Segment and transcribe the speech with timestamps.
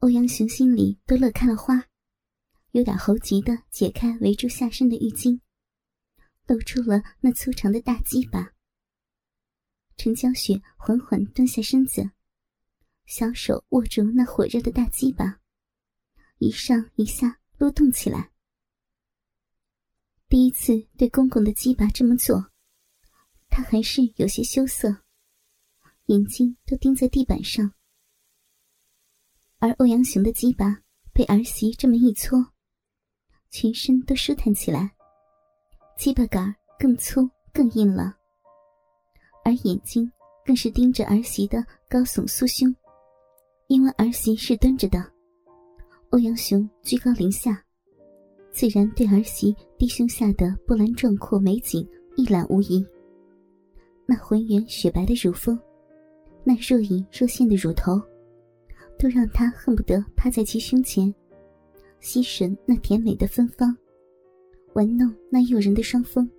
[0.00, 1.86] 欧阳雄心里都乐开了花，
[2.70, 5.38] 有点猴急的解开围住下身的浴巾，
[6.46, 8.54] 露出了那粗长的大鸡巴。
[9.98, 12.12] 陈娇雪缓缓蹲下身子，
[13.04, 15.38] 小手握住那火热的大鸡巴，
[16.38, 18.32] 一上一下撸动起来。
[20.30, 22.50] 第一次对公公的鸡巴这么做，
[23.50, 25.02] 他还是有些羞涩，
[26.06, 27.74] 眼睛都盯在地板上。
[29.62, 30.74] 而欧阳雄的鸡巴
[31.12, 32.42] 被儿媳这么一搓，
[33.50, 34.90] 全身都舒坦起来，
[35.98, 38.16] 鸡巴杆更粗更硬了。
[39.44, 40.10] 而眼睛
[40.46, 42.74] 更是盯着儿媳的高耸酥胸，
[43.66, 44.98] 因为儿媳是蹲着的，
[46.08, 47.62] 欧阳雄居高临下，
[48.50, 51.86] 自然对儿媳低胸下的波澜壮阔美景
[52.16, 52.82] 一览无遗。
[54.06, 55.60] 那浑圆雪白的乳峰，
[56.44, 58.00] 那若隐若现的乳头。
[59.00, 61.12] 都让他恨不得趴在其胸前，
[62.00, 63.74] 吸吮那甜美的芬芳，
[64.74, 66.30] 玩弄那诱人的双峰。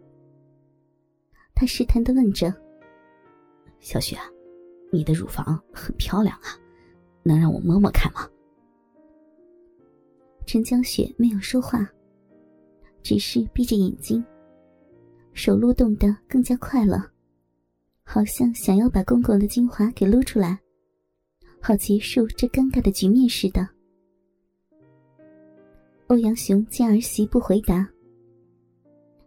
[1.56, 2.53] 他试探的问着
[3.81, 4.26] ：“小雪啊，
[4.92, 6.53] 你的乳房很漂亮啊，
[7.23, 8.30] 能让我摸摸看吗？”
[10.46, 11.90] 陈江雪没有说话，
[13.02, 14.23] 只是闭着眼睛，
[15.34, 17.12] 手撸动的更加快了，
[18.03, 20.59] 好像想要把公公的精华给撸出来。
[21.62, 23.67] 好结束这尴尬的局面似的。
[26.08, 27.88] 欧阳雄见儿媳不回答，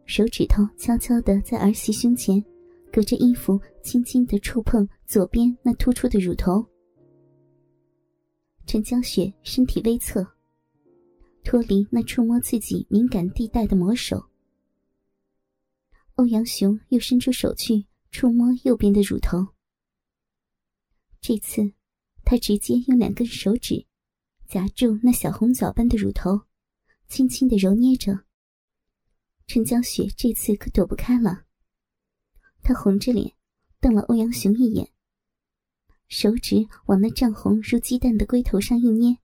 [0.05, 2.45] 手指头悄悄的在儿媳胸前，
[2.93, 6.67] 隔着衣服轻轻的触碰左边那突出的乳头。
[8.67, 10.27] 陈江雪身体微侧，
[11.45, 14.23] 脱离那触摸自己敏感地带的魔手。
[16.17, 19.39] 欧阳雄又伸出手去触摸右边的乳头，
[21.21, 21.73] 这次。
[22.25, 23.87] 他直接用两根手指
[24.49, 26.43] 夹住那小红枣般的乳头，
[27.07, 28.25] 轻轻的揉捏着。
[29.47, 31.45] 陈娇雪这次可躲不开了，
[32.63, 33.35] 她红着脸
[33.79, 34.91] 瞪了欧阳雄一眼，
[36.09, 39.19] 手指往那涨红如鸡蛋的龟头上一捏。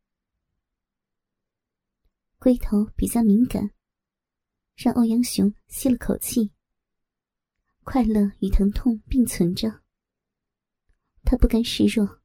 [2.39, 3.71] 龟头比较敏感，
[4.77, 6.53] 让欧阳雄吸了口气。
[7.83, 9.83] 快乐与疼痛并存着，
[11.25, 12.20] 他不甘示弱。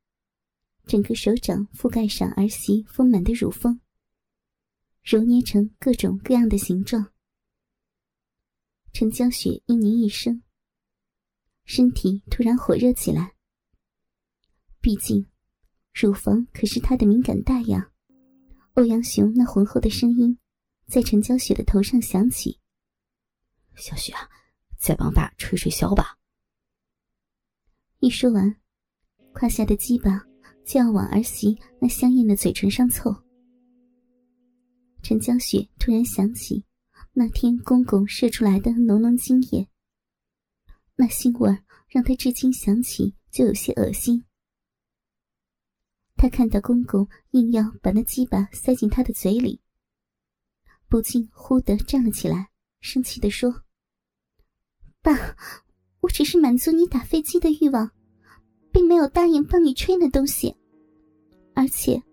[0.88, 3.80] 整个手掌覆盖上儿媳丰满的乳峰，
[5.04, 7.12] 揉捏成各种各样的形状。
[8.94, 10.42] 陈娇雪嘤咛一声，
[11.66, 13.36] 身体突然火热起来。
[14.80, 15.28] 毕竟，
[15.94, 17.92] 乳房可是她的敏感带呀。
[18.76, 20.38] 欧阳雄那浑厚的声音，
[20.88, 22.60] 在陈娇雪的头上响起
[23.76, 24.30] ：“小雪啊，
[24.78, 26.18] 再帮爸吹吹箫吧。”
[28.00, 28.62] 一说完，
[29.34, 30.35] 胯下的鸡巴。
[30.66, 33.16] 就要往儿媳那香艳的嘴唇上凑。
[35.04, 36.66] 陈江雪突然想起
[37.14, 39.70] 那天公公射出来的浓浓精液，
[40.96, 41.56] 那腥味
[41.88, 44.26] 让她至今想起就有些恶心。
[46.18, 49.62] 她看到公公硬要把那鸡巴塞进她的嘴里，
[50.90, 52.50] 不禁忽地站了起来，
[52.82, 53.64] 生气地说
[55.04, 55.38] ：“爸，
[56.00, 57.92] 我只是满足你打飞机的欲望。”
[58.76, 60.54] 并没有答应帮你吹那东西，
[61.54, 62.04] 而且，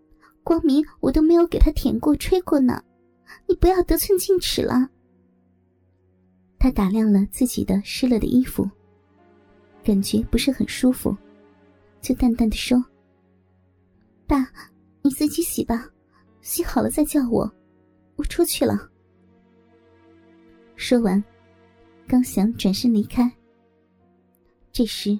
[0.44, 2.80] 光明我都没有给他舔过、吹过呢，
[3.48, 4.88] 你不要得寸进尺了。
[6.60, 8.70] 他打量了自己的湿了的衣服，
[9.82, 11.16] 感觉不是很舒服，
[12.00, 12.80] 就淡淡的说
[14.28, 14.48] ：“爸，
[15.02, 15.90] 你自己洗吧，
[16.42, 17.52] 洗好了再叫我，
[18.14, 18.88] 我出去了。”
[20.78, 21.20] 说完，
[22.06, 23.28] 刚想转身离开，
[24.70, 25.18] 这时。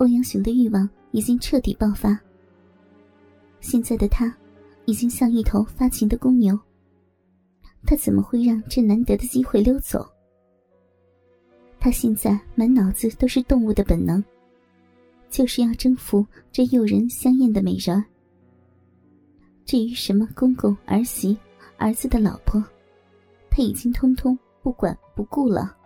[0.00, 2.18] 欧阳雄的欲望已经彻底爆发。
[3.60, 4.34] 现在的他，
[4.86, 6.58] 已经像一头发情的公牛。
[7.84, 10.10] 他怎么会让这难得的机会溜走？
[11.78, 14.24] 他现在满脑子都是动物的本能，
[15.28, 18.02] 就是要征服这诱人香艳的美人。
[19.66, 21.36] 至于什么公公、儿媳、
[21.76, 22.62] 儿子的老婆，
[23.50, 25.76] 他已经通通不管不顾了。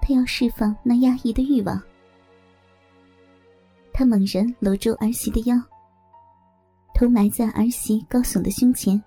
[0.00, 1.78] 他要释放那压抑的欲望。
[3.98, 5.60] 他猛然搂住儿媳的腰，
[6.94, 9.02] 头埋在儿媳高耸的胸前，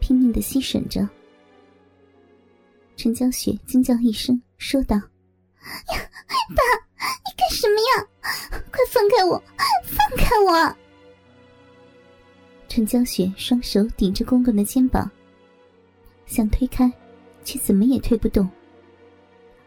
[0.00, 1.06] 拼命的吸吮着。
[2.96, 6.00] 陈娇雪惊叫一声，说道：“呀，
[6.56, 6.62] 爸，
[7.26, 8.08] 你干什么呀？
[8.70, 9.42] 快放开我，
[9.84, 10.76] 放开我！”
[12.68, 15.10] 陈娇雪双手顶着公公的肩膀，
[16.24, 16.90] 想推开，
[17.44, 18.48] 却怎么也推不动，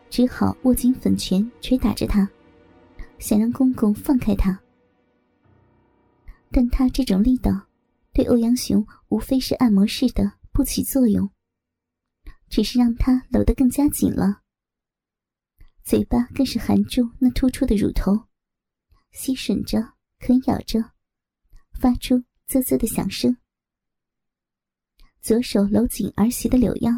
[0.10, 2.27] 只好握紧粉拳，捶打着他。
[3.25, 4.62] 想让公公放开他，
[6.51, 7.66] 但他这种力道
[8.13, 11.27] 对欧阳雄无非是按摩似的不起作用，
[12.50, 14.44] 只是让他搂得更加紧了。
[15.81, 18.27] 嘴巴更是含住那突出的乳头，
[19.12, 20.92] 吸吮着，啃咬着，
[21.72, 23.36] 发出啧啧的响声。
[25.19, 26.92] 左手搂紧儿媳的柳腰，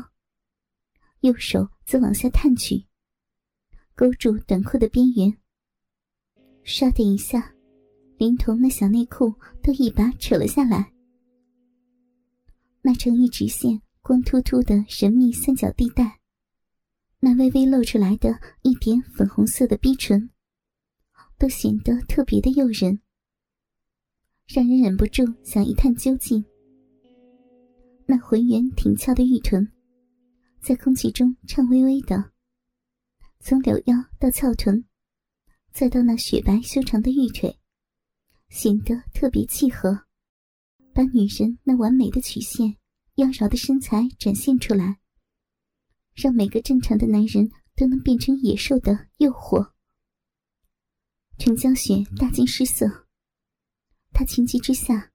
[1.22, 2.86] 右手则往下探去，
[3.96, 5.38] 勾住短裤的边缘。
[6.68, 7.50] 唰的一下，
[8.18, 9.34] 连同那小内裤
[9.64, 10.92] 都一把扯了下来。
[12.82, 16.20] 那成一直线、光秃秃的神秘三角地带。
[17.22, 20.30] 那微微露出来的一点粉红色的逼唇，
[21.38, 23.00] 都显得特别的诱人，
[24.46, 26.44] 让人忍不住想一探究竟。
[28.06, 29.66] 那浑圆挺翘的玉臀，
[30.62, 32.32] 在空气中颤巍巍的，
[33.40, 34.84] 从柳腰到翘臀，
[35.78, 37.56] 再到那雪白修长的玉腿，
[38.50, 40.08] 显得特别契合，
[40.92, 42.76] 把女人那完美的曲线、
[43.18, 44.98] 妖娆的身材展现出来。
[46.16, 49.72] 让每个正常的男人都能变成野兽的诱惑。
[51.38, 53.06] 陈江雪大惊失色，
[54.14, 55.12] 她情急之下，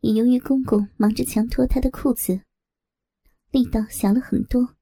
[0.00, 2.42] 也由于公公忙着强脱她的裤子，
[3.52, 4.74] 力道小了很多，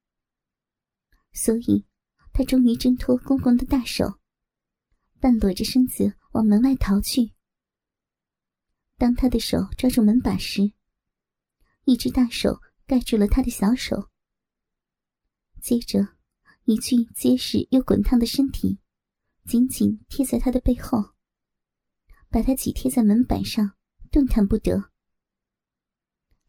[1.34, 1.84] 所以
[2.32, 4.18] 她终于挣脱公公的大手，
[5.22, 7.32] 半裸着身子往门外逃去。
[8.98, 10.72] 当他的手抓住门把时，
[11.84, 14.10] 一只大手盖住了他的小手。
[15.60, 16.16] 接着，
[16.64, 18.80] 一具结实又滚烫的身体
[19.44, 21.14] 紧紧贴在他的背后，
[22.28, 23.76] 把他挤贴在门板上，
[24.10, 24.90] 动弹不得。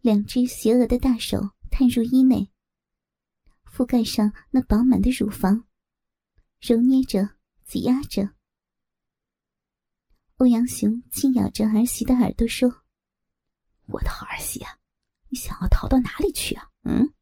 [0.02, 2.50] 两只邪恶的大手探入衣内，
[3.66, 5.68] 覆盖上那饱满的乳房，
[6.60, 7.36] 揉捏着，
[7.66, 8.34] 挤压着。
[10.38, 12.68] 欧阳雄轻咬着儿媳的耳朵说
[13.88, 14.72] ：“我的好儿媳啊，
[15.30, 16.68] 你想要逃到哪里去啊？
[16.84, 17.14] 嗯？”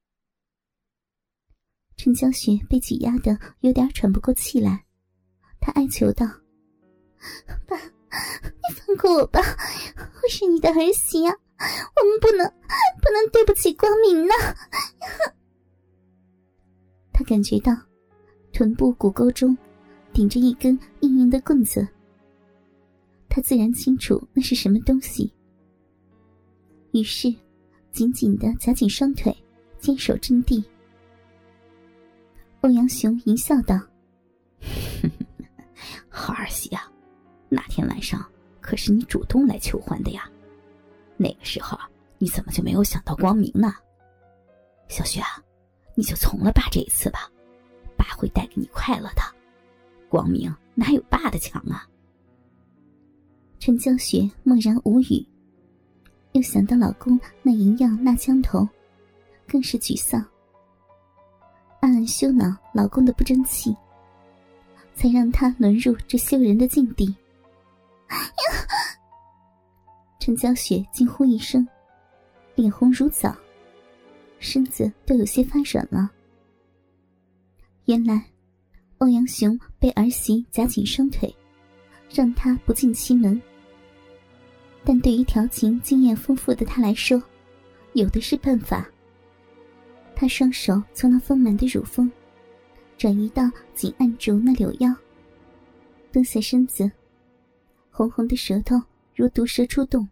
[1.97, 4.85] 陈江雪被挤压的有点喘不过气来，
[5.59, 6.25] 她哀求道
[7.67, 11.35] ：“爸，你放过我吧，我是你的儿媳啊，
[11.95, 12.47] 我们不能
[13.01, 14.33] 不能对不起光明呢。”
[17.13, 17.71] 他感觉到
[18.51, 19.55] 臀部骨沟中
[20.11, 21.87] 顶着一根硬硬的棍子，
[23.33, 25.33] 他自然清楚那是什么东西，
[26.91, 27.33] 于是
[27.93, 29.33] 紧紧的夹紧双腿，
[29.79, 30.61] 坚守阵地。
[32.59, 33.79] 欧阳雄淫笑道
[36.09, 36.91] ：“好儿媳啊，
[37.47, 38.21] 那天晚上
[38.59, 40.29] 可是你主动来求欢的呀。
[41.15, 41.79] 那个时候
[42.17, 43.73] 你怎么就没有想到光明呢？
[44.89, 45.41] 小雪啊，
[45.95, 47.31] 你就从了爸这一次吧，
[47.95, 49.21] 爸会带给你快乐的。
[50.09, 51.87] 光明哪有爸的强啊？”
[53.61, 55.23] 陈娇雪默然无语，
[56.31, 58.67] 又想到老公那淫样那枪头，
[59.47, 60.19] 更是沮丧。
[61.79, 63.71] 暗暗羞恼老公的不争气，
[64.95, 67.15] 才让他沦入这羞人的境地。
[70.19, 71.67] 陈娇雪惊呼一声，
[72.55, 73.31] 脸红如枣，
[74.39, 76.09] 身子都有些发软了。
[77.85, 78.25] 原来，
[78.97, 81.31] 欧阳雄被儿媳夹紧双腿，
[82.09, 83.39] 让他不进其门。
[84.83, 87.21] 但对于调情经验丰富的他来说，
[87.93, 88.89] 有的是办法。
[90.15, 92.11] 他双手从那丰满的乳峰
[92.97, 94.93] 转移到紧按住那柳腰，
[96.11, 96.91] 蹲下身子，
[97.89, 98.75] 红红的舌头
[99.15, 100.07] 如毒蛇出洞，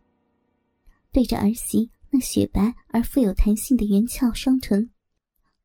[1.12, 4.90] 对着儿媳那雪白而富有弹性的圆翘双唇，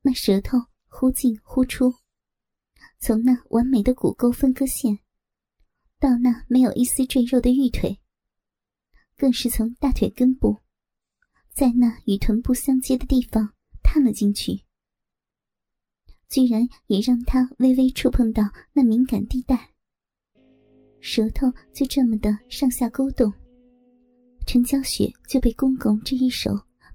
[0.02, 0.58] 那舌头
[0.88, 1.94] 忽进忽出，
[2.98, 4.98] 从那完美的骨沟分割线
[5.98, 7.98] 到那没有一丝赘肉的玉腿，
[9.16, 10.60] 更是从大腿根部，
[11.52, 13.54] 在那与臀部相接的地方。
[13.86, 14.64] 探了进去，
[16.28, 18.42] 居然也让他微微触碰到
[18.72, 19.72] 那敏感地带，
[21.00, 23.32] 舌头就这么的上下勾动，
[24.46, 26.50] 陈娇雪就被公公这一手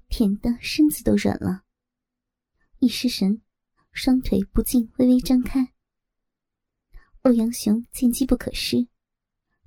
[0.08, 1.62] 舔得身子都软了，
[2.80, 3.40] 一失神，
[3.92, 5.72] 双腿不禁微微张开。
[7.22, 8.88] 欧阳雄见机不可失，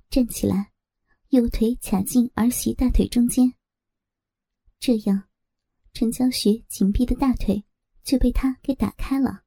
[0.08, 0.73] 站起来，
[1.34, 3.52] 右腿卡进儿媳大腿中间，
[4.78, 5.24] 这样。
[5.92, 7.64] 陈娇雪紧闭的大腿
[8.04, 9.43] 就被他给打开了。